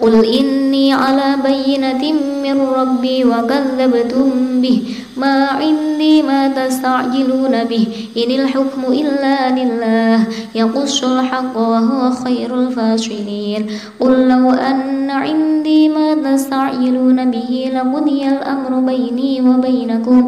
قل 0.00 0.14
إني 0.24 0.92
على 0.92 1.28
بينة 1.44 2.02
من 2.44 2.56
ربي 2.60 3.24
وكذبتم 3.24 4.28
به. 4.60 4.78
ما 5.16 5.46
عندي 5.46 6.22
ما 6.22 6.48
تستعجلون 6.48 7.64
به. 7.64 7.86
إن 8.16 8.30
الحكم 8.40 8.82
إلا 8.88 9.36
لله. 9.58 10.18
يقص 10.54 11.04
الحق 11.04 11.54
وهو 11.58 12.10
خير 12.10 12.54
الفاصلين 12.54 13.66
قل 14.00 14.28
لو 14.28 14.50
أن 14.50 15.10
عندي 15.10 15.88
ما 15.88 16.14
تستعجلون 16.14 17.30
به 17.30 17.70
لقضي 17.74 18.28
الأمر 18.28 18.72
بيني 18.80 19.32
وبينكم. 19.48 20.20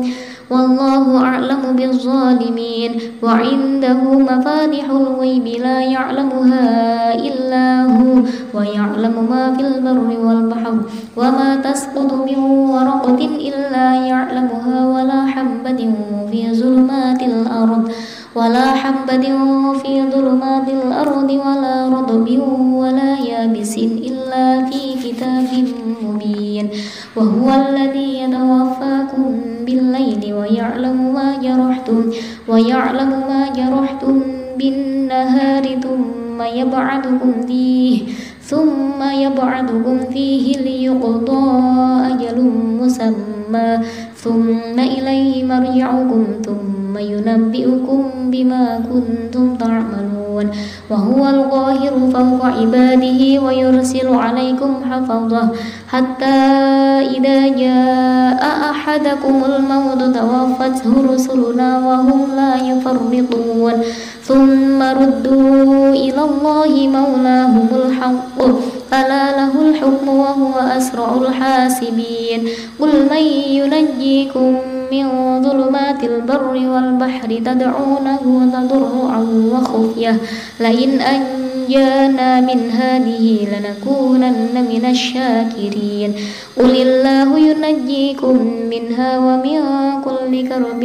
والله 0.51 1.05
أعلم 1.25 1.63
بالظالمين. 1.77 2.91
وعنده 3.23 4.01
مفاتح 4.31 4.85
الغيب 4.91 5.47
لا 5.47 5.81
يعلمها 5.81 6.65
إلا 7.15 7.67
هو. 7.83 8.13
ويعلم 8.55 9.15
ما 9.31 9.55
في 9.57 9.63
البر 9.67 10.09
والبحر. 10.27 10.75
وما 11.17 11.57
تسقط 11.57 12.11
من 12.13 12.39
ورقة 12.73 13.21
إلا 13.49 13.87
يعلمها 14.07 14.76
ولا 14.85 15.27
حبة 15.27 15.81
في 16.31 16.53
ظلمات 16.53 17.23
الأرض 17.23 17.91
ولا 18.35 18.67
حبة 18.73 19.27
في 19.83 19.93
ظلمات 20.13 20.69
الأرض 20.69 21.31
ولا 21.31 21.89
رطب 21.89 22.29
ولا 22.73 23.19
يابس 23.19 23.75
إلا 23.79 24.67
في 24.69 24.81
كتاب 25.05 25.49
مبين. 26.03 26.69
وهو 27.17 27.49
الذي 27.69 28.19
يتوفاكم 28.23 29.25
بالليل 29.67 30.35
ويعلم 30.35 31.15
ما 31.15 31.29
جرحتم 31.43 32.11
ويعلم 32.49 33.11
ما 33.29 33.41
جرحتم 33.57 34.21
بالنهار 34.59 35.65
ثم 35.83 36.43
يبعثكم 36.43 37.33
فيه 37.47 38.03
ثم 38.43 39.01
يبعثكم 39.03 39.97
فيه 40.13 40.45
ليقضى 40.59 41.45
أجل 42.11 42.39
مسمى. 42.81 43.71
ثم 44.27 44.79
إليه 44.79 45.45
مرجعكم 45.45 46.23
ثم 46.47 46.95
ينبئكم 46.99 48.01
بما 48.33 48.65
كنتم 48.91 49.45
تعملون. 49.55 50.47
وهو 50.91 51.23
القاهر 51.29 51.95
فوق 52.15 52.43
عباده 52.59 53.21
ويرسل 53.45 54.09
عليكم 54.09 54.73
حفظه. 54.91 55.45
حتى 55.89 56.39
إذا 57.17 57.39
جاء 57.63 58.43
أحدكم 58.71 59.37
الموت 59.51 60.01
توفته 60.19 60.93
رسلنا 61.15 61.71
وهم 61.87 62.21
لا 62.37 62.53
يفرطون. 62.71 63.77
ثم 64.29 64.83
ردوا 64.83 65.91
إلى 65.91 66.23
الله 66.31 66.73
مولاهم 66.99 67.69
الحق. 67.75 68.39
ألا 68.95 69.25
له 69.39 69.53
الحكم 69.69 70.09
وهو 70.09 70.55
أسرع 70.79 71.15
الحاسبين. 71.15 72.49
قل 72.81 72.93
من 73.11 73.25
ينجيكم 73.61 74.76
من 74.93 75.07
ظلمات 75.43 76.05
البر 76.05 76.55
والبحر 76.73 77.29
تدعونه 77.29 78.51
تضرعا 78.55 79.23
وخفية. 79.53 80.17
لئن 80.61 81.01
أنجانا 81.01 82.41
من 82.41 82.71
هذه 82.71 83.49
لنكونن 83.53 84.55
من 84.73 84.85
الشاكرين. 84.91 86.15
قل 86.57 86.75
الله 86.87 87.39
ينجيكم 87.39 88.37
منها 88.71 89.19
ومن 89.19 89.61
كل 90.05 90.49
كرب 90.49 90.83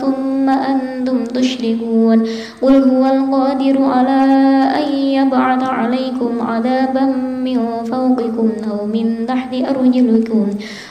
ثم 0.00 0.48
أنتم 0.48 1.24
تشركون. 1.24 2.18
قل 2.62 2.74
هو 2.90 3.06
القادر 3.06 3.82
على 3.82 4.20
أن 4.80 4.88
يبعث 5.18 5.62
عليكم 5.62 6.32
عذابا 6.40 7.04
من 7.44 7.58
فوقكم 7.84 8.48
أو 8.70 8.86
من 8.86 9.26
تحت 9.26 9.52
أرجلكم 9.54 10.46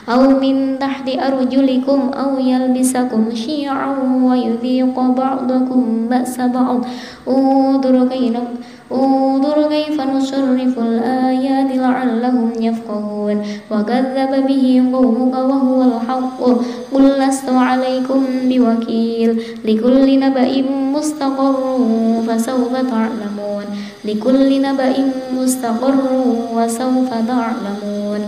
أو 0.08 0.22
من 0.40 0.78
تحت 0.78 1.08
أرجلكم 1.08 2.00
أو 2.22 2.38
يلبسكم 2.48 3.24
شيعا 3.34 3.94
ويذيق 4.24 5.00
بعضكم 5.00 6.08
بأس 6.10 6.40
بعض. 6.40 6.80
انظر 7.28 8.08
كيف 8.08 8.36
انظر 8.92 9.68
كيف 9.68 10.00
نصرف 10.00 10.78
الآيات 10.78 11.76
لعلهم 11.76 12.50
يفقهون. 12.60 13.42
وكذب 13.70 14.32
به 14.48 14.64
قومك 14.92 15.34
وهو 15.34 15.82
الحق. 15.82 16.40
قل 16.92 17.04
لست 17.20 17.48
عليكم 17.48 18.20
بوكيل. 18.44 19.30
لكل 19.64 20.20
نبأ 20.20 20.64
مستقر 20.94 21.56
فسوف 22.28 22.72
تعلمون. 22.92 23.64
لكل 24.04 24.62
نبأ 24.62 24.94
مستقر 25.38 25.94
وسوف 26.56 27.10
تعلمون. 27.28 28.22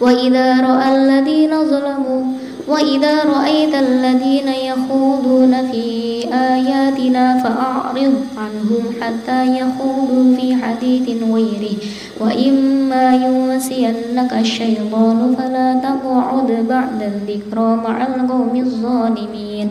وإذا 0.00 0.60
رأى 0.60 0.96
الذين 0.96 1.64
ظلموا 1.64 2.22
وإذا 2.68 3.24
رأيت 3.24 3.74
الذين 3.74 4.48
يخوضون 4.48 5.70
في 5.70 5.84
آياتنا 6.32 7.38
فأعرض 7.38 8.14
عنهم 8.36 8.82
حتى 9.00 9.58
يخوضوا 9.60 10.36
في 10.36 10.56
حديث 10.56 11.22
غيره. 11.22 11.76
وإما 12.20 13.14
ينسينك 13.14 14.32
الشيطان 14.32 15.36
فلا 15.38 15.74
تقعد 15.74 16.66
بعد 16.68 17.02
الذكرى 17.02 17.76
مع 17.76 18.06
القوم 18.06 18.56
الظالمين. 18.56 19.70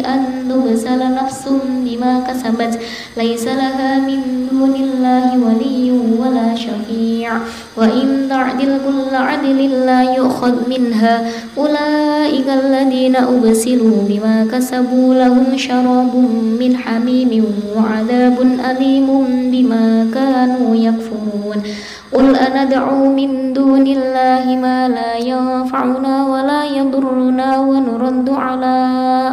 أن 0.00 0.48
تبسل 0.50 1.14
نفس 1.14 1.48
بما 1.84 2.20
كسبت 2.28 2.80
ليس 3.16 3.44
لها 3.44 3.98
من 3.98 4.48
دون 4.50 4.74
الله 4.74 5.38
ولي 5.38 5.92
ولا 6.18 6.54
شفيع. 6.54 7.32
وإن 7.76 8.26
تعدل 8.30 8.78
كل 8.86 9.16
عدل 9.16 9.86
لا 9.86 10.02
يؤخذ 10.02 10.68
منها. 10.68 11.30
أولئك 11.58 12.48
الذين 12.48 13.16
أبسلوا 13.16 13.96
بما 14.08 14.46
كسبوا 14.52 15.14
لهم 15.14 15.56
شراب 15.56 16.14
من 16.60 16.76
حميم 16.76 17.44
وعذاب 17.76 18.36
أليم 18.70 19.08
بما 19.50 20.06
كانوا 20.14 20.76
يكفرون. 20.76 21.62
قل 22.12 22.36
أندعو 22.36 23.12
من 23.14 23.52
دون 23.52 23.86
الله 23.86 24.44
ما 24.62 24.88
لا 24.88 25.16
ينفعنا 25.18 26.26
ولا 26.26 26.64
يضرنا 26.64 27.58
ونرد 27.60 28.30
على 28.30 28.76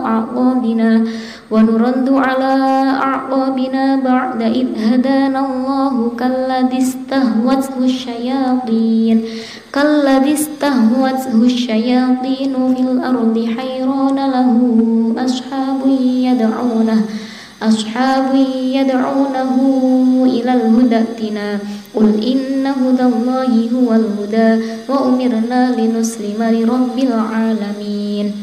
أعقابنا 0.05 1.03
ونرد 1.51 2.09
على 2.09 2.53
أعقابنا 3.07 3.95
بعد 3.95 4.41
إذ 4.41 4.67
هدانا 4.89 5.39
الله 5.39 6.11
كالذي 6.19 6.77
استهوته 6.77 7.77
الشياطين 7.79 9.17
كالذي 9.73 10.33
استهوته 10.33 11.35
الشياطين 11.35 12.53
في 12.75 12.81
الأرض 12.81 13.35
حيران 13.57 14.15
له 14.15 14.51
أصحاب 15.25 15.81
يدعونه 16.27 17.01
أصحاب 17.63 18.35
يدعونه 18.75 19.53
إلى 20.25 20.53
الهدى 20.53 20.95
ائتنا. 20.95 21.59
قل 21.95 22.07
إن 22.31 22.67
هدى 22.67 23.03
الله 23.03 23.69
هو 23.75 23.89
الهدى 23.93 24.49
وأمرنا 24.89 25.61
لنسلم 25.79 26.39
لرب 26.43 26.97
العالمين. 26.99 28.42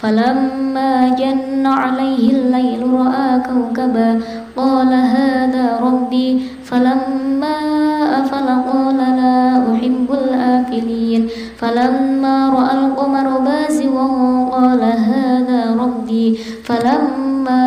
فلما 0.00 1.08
جن 1.08 1.66
عليه 1.66 2.30
الليل 2.32 2.92
رأى 2.92 3.40
كوكبا 3.48 4.20
قال 4.56 4.92
هذا 4.92 5.80
ربي. 5.82 6.40
فلما 6.64 7.56
أفل 8.20 8.48
قال 8.72 8.96
لا 8.96 9.38
أحب 9.72 10.08
الآفلين 10.10 11.28
فلما 11.56 12.48
رأى 12.48 12.74
القمر 12.78 13.26
بازغا 13.38 14.08
قال 14.52 14.82
هذا 14.82 15.60
ربي. 15.82 16.38
فلما 16.64 17.62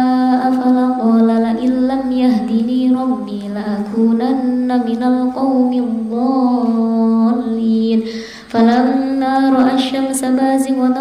أفل 0.50 0.78
قال 1.02 1.28
لئن 1.28 1.74
لم 1.88 2.12
يهدني 2.12 2.82
ربي 2.96 3.42
لأكونن 3.56 4.70
من 4.88 5.02
القوم 5.04 5.72
الضالين. 5.86 7.04
فلما 8.54 9.50
رأى 9.50 9.74
الشمس 9.76 10.22
بازغة 10.26 11.00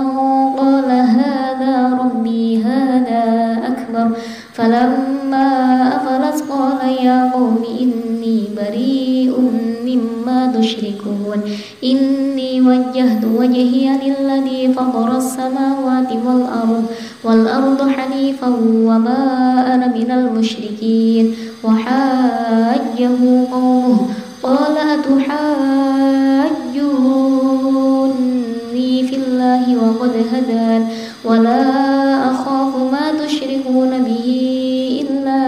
قال 0.59 0.91
هذا 0.91 1.99
ربي 2.01 2.65
هذا 2.65 3.23
أكبر. 3.67 4.17
فلما 4.53 5.49
أفلت 5.97 6.45
قال 6.51 7.05
يا 7.05 7.31
قوم 7.33 7.65
إني 7.81 8.45
بريء 8.57 9.35
مما 9.87 10.53
تشركون. 10.59 11.41
إني 11.85 12.61
وجهت 12.61 13.25
وجهي 13.39 13.91
للذي 14.03 14.73
فطر 14.75 15.17
السماوات 15.17 16.13
والأرض 16.27 16.85
والأرض 17.25 17.89
حنيفا 17.89 18.49
وما 18.89 19.21
أنا 19.75 19.87
من 19.87 20.11
المشركين. 20.11 21.35
وحاجه 21.65 23.09
قومه 23.53 24.01
قال 24.43 24.77
أتحاجوني 24.95 26.32
وقد 29.93 30.13
هدان. 30.33 30.87
ولا 31.25 31.63
أخاف 32.31 32.77
ما 32.77 33.25
تشركون 33.27 33.91
به 34.03 34.27
إلا 35.03 35.41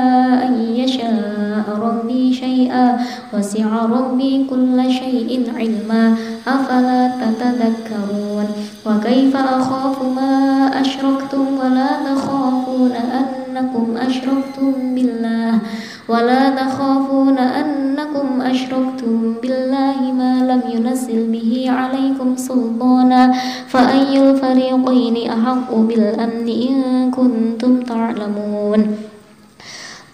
أن 0.46 0.54
يشاء 0.76 1.64
ربي 1.80 2.32
شيئا 2.34 2.98
وسع 3.32 3.66
ربي 3.84 4.46
كل 4.50 4.90
شيء 4.90 5.52
علما. 5.56 6.14
أفلا 6.48 7.10
تتذكرون؟ 7.20 8.46
وكيف 8.86 9.36
أخاف 9.36 10.02
ما 10.16 10.70
أشركتم 10.80 11.46
ولا 11.58 12.14
تخافون 12.14 12.92
أنكم 13.54 13.96
أشركتم 13.96 14.72
بالله 14.94 15.58
ولا 16.08 16.50
تخافون 16.50 17.38
أنكم 17.38 18.42
أشركتم 18.42 19.34
بالله 19.42 19.98
ما 20.12 20.32
لم 20.50 20.62
ينزل 20.74 21.30
به 21.30 21.64
عليكم 21.68 22.36
سلطانا. 22.36 23.32
فأي 23.68 24.30
الفريقين 24.30 25.30
أحق 25.30 25.70
بالأمن 25.74 26.48
إن 26.48 27.10
كنتم 27.10 27.80
تعلمون. 27.80 28.80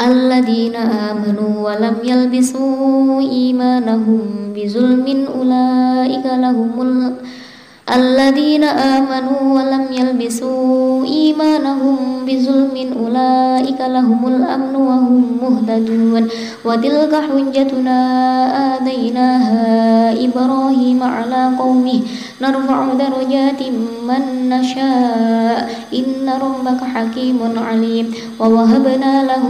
الذين 0.00 0.76
آمنوا 0.76 1.52
ولم 1.64 1.96
يلبسوا 2.04 3.20
إيمانهم 3.20 4.20
بظلم 4.56 5.06
أولئك 5.36 6.26
لهم 6.26 6.70
الذين 7.96 8.64
آمنوا 8.64 9.40
ولم 9.54 9.86
يلبسوا 9.92 11.04
إيمانهم 11.04 11.96
بظلم 12.26 12.76
أولئك 12.98 13.80
لهم 13.80 14.26
الأمن 14.26 14.76
وهم 14.76 15.38
مهتدون. 15.42 16.28
وتلك 16.64 17.14
حجتنا 17.14 17.98
آتيناها 18.74 20.12
إبراهيم 20.24 21.02
على 21.02 21.50
قومه. 21.58 22.00
نرفع 22.42 22.86
درجات 22.94 23.60
من 24.08 24.48
نشاء. 24.48 25.70
إن 25.94 26.30
ربك 26.42 26.80
حكيم 26.94 27.38
عليم. 27.56 28.14
ووهبنا 28.40 29.24
له 29.24 29.46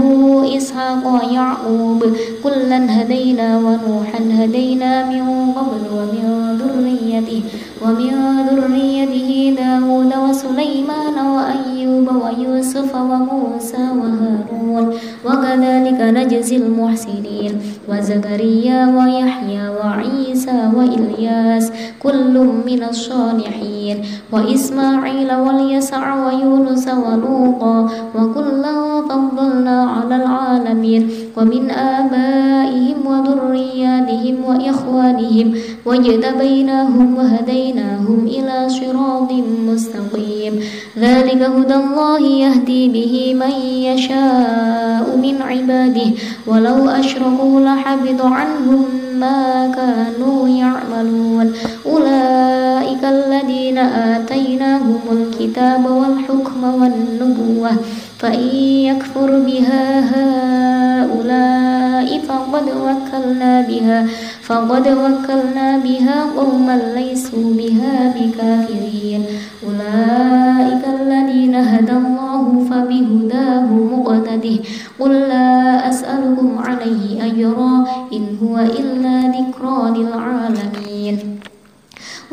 إسحاق 0.56 1.02
ويعقوب. 1.06 2.04
كلا 2.44 3.02
هدينا 3.02 3.58
ونوحا 3.58 4.20
هدينا 4.30 5.04
من 5.04 5.52
قبل 5.52 5.82
ومن 5.92 6.26
ذريته. 6.60 7.42
ومن 7.82 8.46
ذريته 8.50 9.56
داود 9.56 10.12
وسليمان 10.28 11.16
وأيوب 11.34 12.08
ويوسف 12.22 12.94
وموسى 12.94 13.84
وهارون 14.00 14.94
وكذلك 15.26 16.00
نجزي 16.00 16.56
المحسنين 16.56 17.52
وزكريا 17.88 18.86
ويحيى 18.96 19.68
وعيسى 19.68 20.70
وإلياس 20.76 21.72
كل 22.02 22.34
من 22.66 22.82
الصالحين 22.90 23.96
وإسماعيل 24.32 25.34
واليسع 25.34 26.26
ويونس 26.26 26.88
ولوطا 26.88 27.90
وكلا 28.14 29.02
فضلنا 29.08 29.84
على 29.84 30.16
العالمين 30.16 31.10
ومن 31.36 31.70
آبائهم 31.70 32.98
وذرياتهم 33.06 34.36
وإخوانهم 34.44 35.54
واجتبيناهم 35.86 37.16
وهديناهم 37.16 37.69
إلى 37.78 38.68
صراط 38.68 39.32
مستقيم. 39.66 40.60
ذلك 40.98 41.42
هدى 41.42 41.74
الله 41.74 42.20
يهدي 42.20 42.88
به 42.88 43.34
من 43.34 43.50
يشاء 43.60 45.16
من 45.16 45.42
عباده. 45.42 46.10
ولو 46.46 46.88
أشركوا 46.88 47.60
لحبط 47.60 48.22
عنهم 48.22 48.84
ما 49.20 49.72
كانوا 49.76 50.48
يعملون. 50.48 51.52
أولئك 51.86 53.04
الذين 53.04 53.78
آتيناهم 53.78 55.00
الكتاب 55.12 55.90
والحكم 55.90 56.64
والنبوة. 56.64 57.70
فإن 58.18 58.46
يكفر 58.64 59.38
بها 59.38 60.00
هؤلاء 60.00 62.20
فقد 62.28 62.62
وكلنا 62.62 63.60
بها. 63.60 64.06
فقد 64.50 64.86
وكلنا 64.88 65.78
بها 65.78 66.18
قوما 66.36 66.76
ليسوا 66.98 67.54
بها 67.54 68.14
بكافرين. 68.16 69.22
أولئك 69.66 70.84
الذين 71.00 71.54
هدى 71.54 71.96
الله 72.02 72.44
فبهداه 72.70 73.66
مقتده. 73.94 74.56
قل 75.00 75.12
لا 75.32 75.88
أسألكم 75.88 76.58
عليه 76.58 77.26
أجرا 77.26 77.74
إن 78.12 78.24
هو 78.42 78.54
إلا 78.58 79.16
ذكرى 79.38 79.78
للعالمين. 79.96 81.16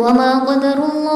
وما 0.02 0.32
قدر 0.50 0.78
الله 0.90 1.07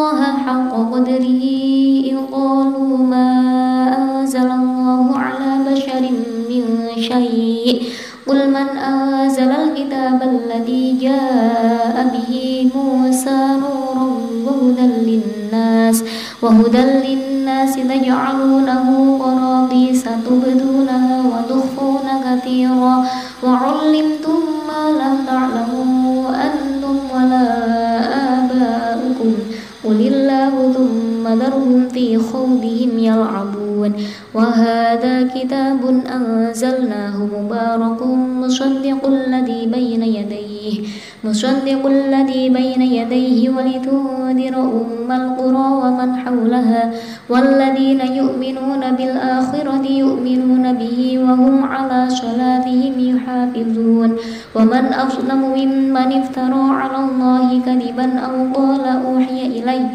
مصدق 41.42 41.86
الذي 41.86 42.50
بين 42.50 42.82
يديه 42.82 43.50
ولتنذر 43.50 44.56
أم 44.62 45.12
القرى 45.12 45.68
ومن 45.84 46.16
حولها 46.16 46.92
والذين 47.30 48.02
يؤمنون 48.02 48.84
بالآخرة 48.98 49.86
يؤمنون 49.89 50.74
به 50.74 51.20
وهم 51.24 51.64
على 51.64 52.10
صلاتهم 52.10 52.94
يحافظون 53.00 54.10
ومن 54.56 54.86
أظلم 54.94 55.42
ممن 55.58 56.10
افترى 56.22 56.64
على 56.82 56.98
الله 57.06 57.62
كذبا 57.66 58.08
أو 58.20 58.36
قال 58.54 58.86
أوحي 59.06 59.42
إليه 59.48 59.88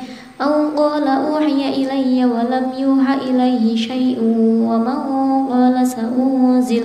أو 0.43 0.55
قال 0.77 1.09
أوحي 1.09 1.61
إلي 1.69 2.25
ولم 2.25 2.67
يوحى 2.79 3.15
إليه 3.31 3.77
شيء 3.77 4.19
ومن 4.69 4.99
قال 5.51 5.87
سأنزل 5.87 6.85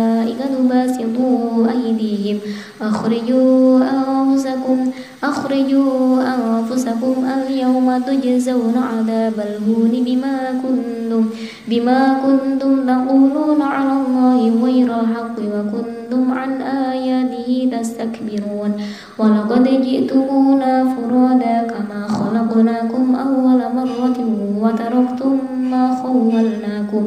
أيديهم. 1.69 2.37
أخرجوا 2.81 3.79
أنفسكم 3.83 4.91
أخرجوا 5.23 6.23
أنفسكم 6.35 7.15
اليوم 7.37 7.87
تجزون 8.07 8.75
عذاب 8.77 9.33
الهون 9.33 9.93
بما 10.05 10.37
كنتم 10.63 11.23
بما 11.67 12.01
كنتم 12.25 12.71
تقولون 12.85 13.61
على 13.61 13.93
الله 14.01 14.39
غير 14.63 14.89
الحق 14.99 15.37
وكنتم 15.39 16.31
عن 16.31 16.51
آياته 16.61 17.69
تستكبرون. 17.71 18.71
ولقد 19.19 19.63
جئتمونا 19.63 20.73
فرادا 20.93 21.57
كما 21.71 22.01
خلقناكم 22.07 23.15
أول 23.15 23.59
مرة 23.75 24.17
وتركتم 24.61 25.35
ما 25.71 25.83
خولناكم. 26.03 27.05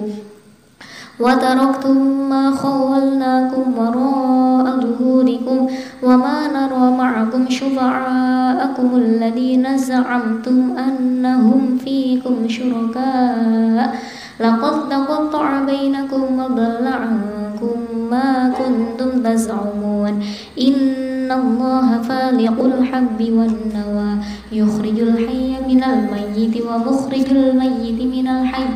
وتركتم 1.21 1.97
ما 2.31 2.51
خولناكم 2.51 3.65
وراء 3.79 4.67
ظهوركم 4.81 5.67
وما 6.03 6.37
نرى 6.49 6.97
معكم 6.99 7.43
شفعاءكم 7.49 8.89
الذين 8.97 9.79
زعمتم 9.79 10.79
أنهم 10.79 11.79
فيكم 11.85 12.49
شركاء. 12.49 13.95
لقد 14.41 14.89
تقطع 14.89 15.61
بينكم 15.61 16.23
وضل 16.39 16.87
عنكم 16.87 17.77
ما 18.11 18.53
كنتم 18.59 19.23
تزعمون. 19.23 20.15
إن 20.61 21.33
الله 21.33 22.03
فالق 22.09 22.59
الحب 22.65 23.21
والنوى 23.21 24.11
يخرج 24.53 24.99
الحي 25.01 25.51
من 25.69 25.85
الميت 25.85 26.55
ومخرج 26.67 27.27
الميت 27.31 28.01
من 28.15 28.27
الحي 28.29 28.67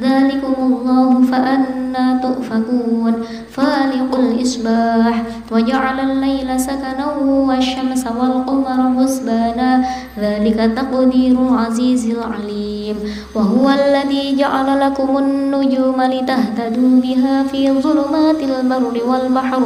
ذلكم 0.00 0.54
الله 0.58 1.22
فأنا 1.32 2.20
تؤفكون. 2.22 3.14
فالق 3.50 4.18
الإصباح 4.18 5.22
وجعل 5.52 6.10
الليل 6.10 6.60
سكنا 6.60 7.16
والشمس 7.22 8.06
والقمر 8.06 9.04
حسبانا. 9.04 9.84
ذلك 10.20 10.70
تقدير 10.76 11.38
العزيز 11.48 12.10
العليم. 12.10 12.96
وهو 13.34 13.70
الذي 13.70 14.36
جعل 14.36 14.80
لكم 14.80 15.18
النجوم 15.18 16.02
لتهتدوا 16.02 17.00
بها 17.00 17.42
في 17.42 17.72
ظلمات 17.72 18.40
البر 18.42 19.00
والبحر. 19.08 19.62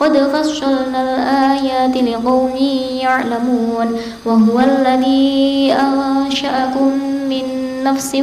قد 0.00 0.16
فصلنا 0.16 1.00
الآيات 1.02 1.96
لقوم 1.96 2.56
يعلمون. 3.00 3.88
وهو 4.26 4.60
الذي 4.60 5.72
أنشأكم 5.72 6.90
من 7.28 7.61
نفس 7.84 8.14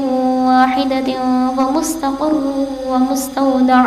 واحدة 0.47 1.07
فمستقر 1.57 2.43
ومستودع. 2.89 3.86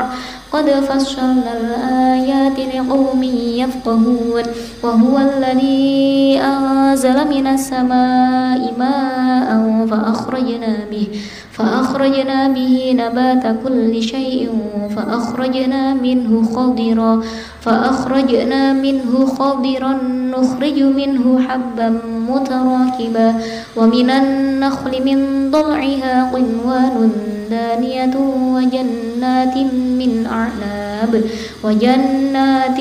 قد 0.53 0.69
فصلنا 0.71 1.53
الآيات 1.61 2.59
لقوم 2.75 3.23
يفقهون. 3.63 4.45
وهو 4.83 5.15
الذي 5.19 6.41
أنزل 6.45 7.29
من 7.29 7.47
السماء 7.47 8.61
ماء 8.79 9.49
فأخرجنا 9.91 10.73
به. 10.91 11.09
فأخرجنا 11.53 12.49
به 12.49 12.95
نبات 12.97 13.57
كل 13.65 14.03
شيء 14.03 14.49
فأخرجنا 14.97 15.95
منه 15.95 16.43
خضرا 16.55 17.23
فأخرجنا 17.61 18.73
منه 18.73 19.27
خضرا 19.27 19.99
نخرج 20.37 20.79
منه 20.83 21.41
حبا 21.49 21.99
متراكبا 22.29 23.35
ومن 23.77 24.11
النخل 24.11 24.93
من 25.05 25.51
ضلعها 25.51 26.31
قنوان 26.33 27.11
دانية 27.51 28.17
وجنات 28.55 29.57
من 30.01 30.27
أعناب 30.27 31.25
وجنات 31.65 32.81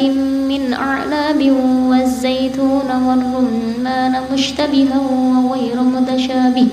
من 0.51 0.73
أعناب 0.73 1.41
والزيتون 1.89 2.89
والرمان 3.07 4.13
مشتبها 4.33 4.99
وغير 5.45 5.81
متشابه. 5.81 6.67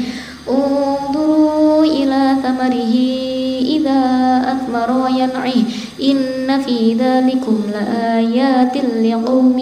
انظروا 0.51 1.84
إلى 1.84 2.36
ثمره 2.42 2.94
إذا 3.76 4.01
أثمر 4.53 5.05
وينعه 5.05 5.62
إن 6.03 6.61
في 6.62 6.94
ذلكم 6.94 7.61
لآيات 7.72 8.76
لقوم 8.76 9.59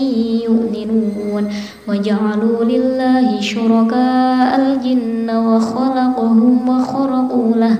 يؤمنون. 0.47 1.45
وجعلوا 1.89 2.65
لله 2.65 3.41
شركاء 3.41 4.51
الجن 4.61 5.31
وخلقهم 5.31 6.69
وخرقوا 6.69 7.57
له 7.57 7.77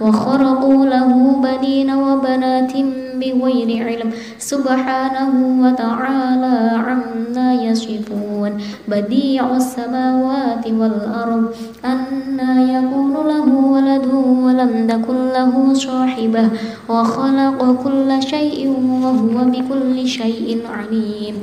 وخرقوا 0.00 0.86
له 0.86 1.10
بنين 1.44 1.90
وبنات 1.94 2.72
بغير 3.20 3.70
علم. 3.86 4.10
سبحانه 4.38 5.32
وتعالى 5.62 6.56
عما 6.86 7.54
يصفون. 7.54 8.52
بديع 8.88 9.56
السماوات 9.56 10.64
والأرض. 10.66 11.44
أنا 11.84 12.52
يكون 12.76 13.14
له 13.32 13.46
ولد 13.74 14.06
ولم 14.44 14.86
تكن 14.88 15.18
له 15.36 15.74
صاحبة. 15.74 16.44
وخلق 16.88 17.58
كل 17.84 18.22
شيء 18.22 18.58
وهو 19.02 19.36
بكل 19.52 20.08
شيء 20.08 20.48
عليم. 20.76 21.34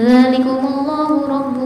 ذلكم 0.00 0.60
الله 0.72 1.08
ربكم 1.28 1.65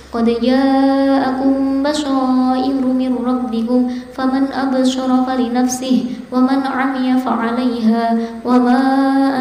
قد 0.13 0.25
جاءكم 0.41 1.83
بصائر 1.83 2.81
من 3.01 3.15
ربكم 3.25 3.91
فمن 4.13 4.43
أبصر 4.53 5.09
فلنفسه 5.25 6.03
ومن 6.31 6.59
عمي 6.65 7.17
فعليها 7.17 8.17
وما 8.45 8.79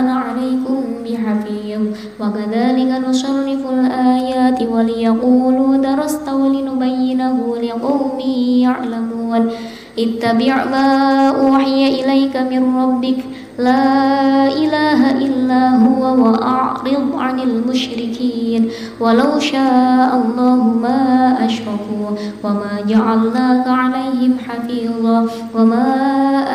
أنا 0.00 0.14
عليكم 0.14 0.78
بحفيظ 1.04 1.82
وكذلك 2.20 2.90
نصرف 3.08 3.62
الآيات 3.70 4.62
وليقولوا 4.62 5.76
درست 5.76 6.28
ولنبينه 6.28 7.56
لقوم 7.62 8.20
يعلمون 8.66 9.50
اتبع 9.98 10.64
ما 10.64 10.86
أوحي 11.28 12.00
إليك 12.00 12.36
من 12.36 12.62
ربك 12.76 13.18
لا 13.60 14.48
إله 14.48 15.00
إلا 15.10 15.62
هو 15.84 16.02
وأعرض 16.24 17.06
عن 17.14 17.40
المشركين. 17.40 18.70
ولو 19.00 19.38
شاء 19.38 20.10
الله 20.24 20.62
ما 20.82 21.36
أشركوا 21.46 22.08
وما 22.44 22.74
جعلناك 22.88 23.66
عليهم 23.68 24.32
حفيظا 24.48 25.26
وما 25.54 25.88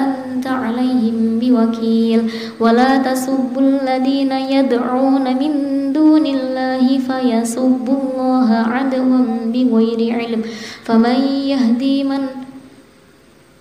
أنت 0.03 0.47
عليهم 0.47 1.39
بوكيل. 1.39 2.31
ولا 2.59 2.97
تسبوا 2.97 3.61
الذين 3.61 4.31
يدعون 4.31 5.25
من 5.37 5.51
دون 5.93 6.25
الله 6.25 6.85
فيسبوا 6.97 7.97
الله 8.03 8.49
عدوا 8.51 9.21
بغير 9.53 10.01
علم. 10.19 10.41
فمن 10.83 11.19
يهدي 11.53 12.03
من 12.03 12.44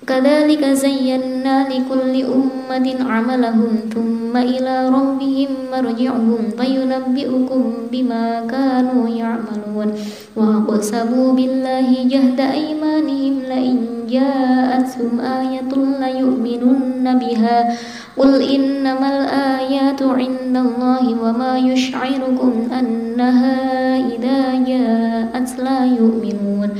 كذلك 0.06 0.64
زينا 0.64 1.68
لكل 1.68 2.24
أمة 2.24 2.96
عملهم 3.10 3.76
ثم 3.94 4.36
إلى 4.36 4.88
ربهم 4.88 5.48
مرجعهم. 5.72 6.38
فينبئكم 6.58 7.72
بما 7.92 8.40
كانوا 8.50 9.08
يعملون. 9.08 9.92
وأقسموا 10.36 11.32
بالله 11.32 11.88
جهد 12.04 12.40
أيمانهم 12.40 13.34
لئن 13.48 13.78
جاءتهم 14.10 15.20
آية 15.20 15.72
ليؤمنن 16.00 17.18
بها. 17.18 17.76
قل 18.16 18.42
إنما 18.42 19.08
الآيات 19.18 20.02
عند 20.02 20.56
الله 20.56 21.04
وما 21.22 21.58
يشعركم 21.58 22.52
أنها 22.78 23.56
إذا 23.96 24.40
جاءت 24.66 25.48
لا 25.58 25.84
يؤمنون. 25.84 26.70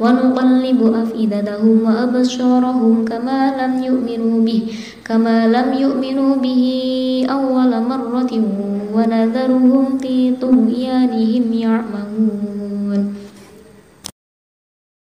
ونقلب 0.00 0.80
أفئدتهم 1.02 1.76
وأبصارهم 1.86 3.04
كما 3.04 3.40
لم 3.60 3.72
يؤمنوا 3.84 4.36
به 4.44 4.62
كما 5.04 5.46
لم 5.46 5.68
يؤمنوا 5.72 6.36
به 6.36 6.64
أول 7.30 7.72
مرة 7.82 8.32
ونذرهم 8.94 9.98
في 9.98 10.34
طغيانهم 10.40 11.44
يعمهون. 11.52 12.63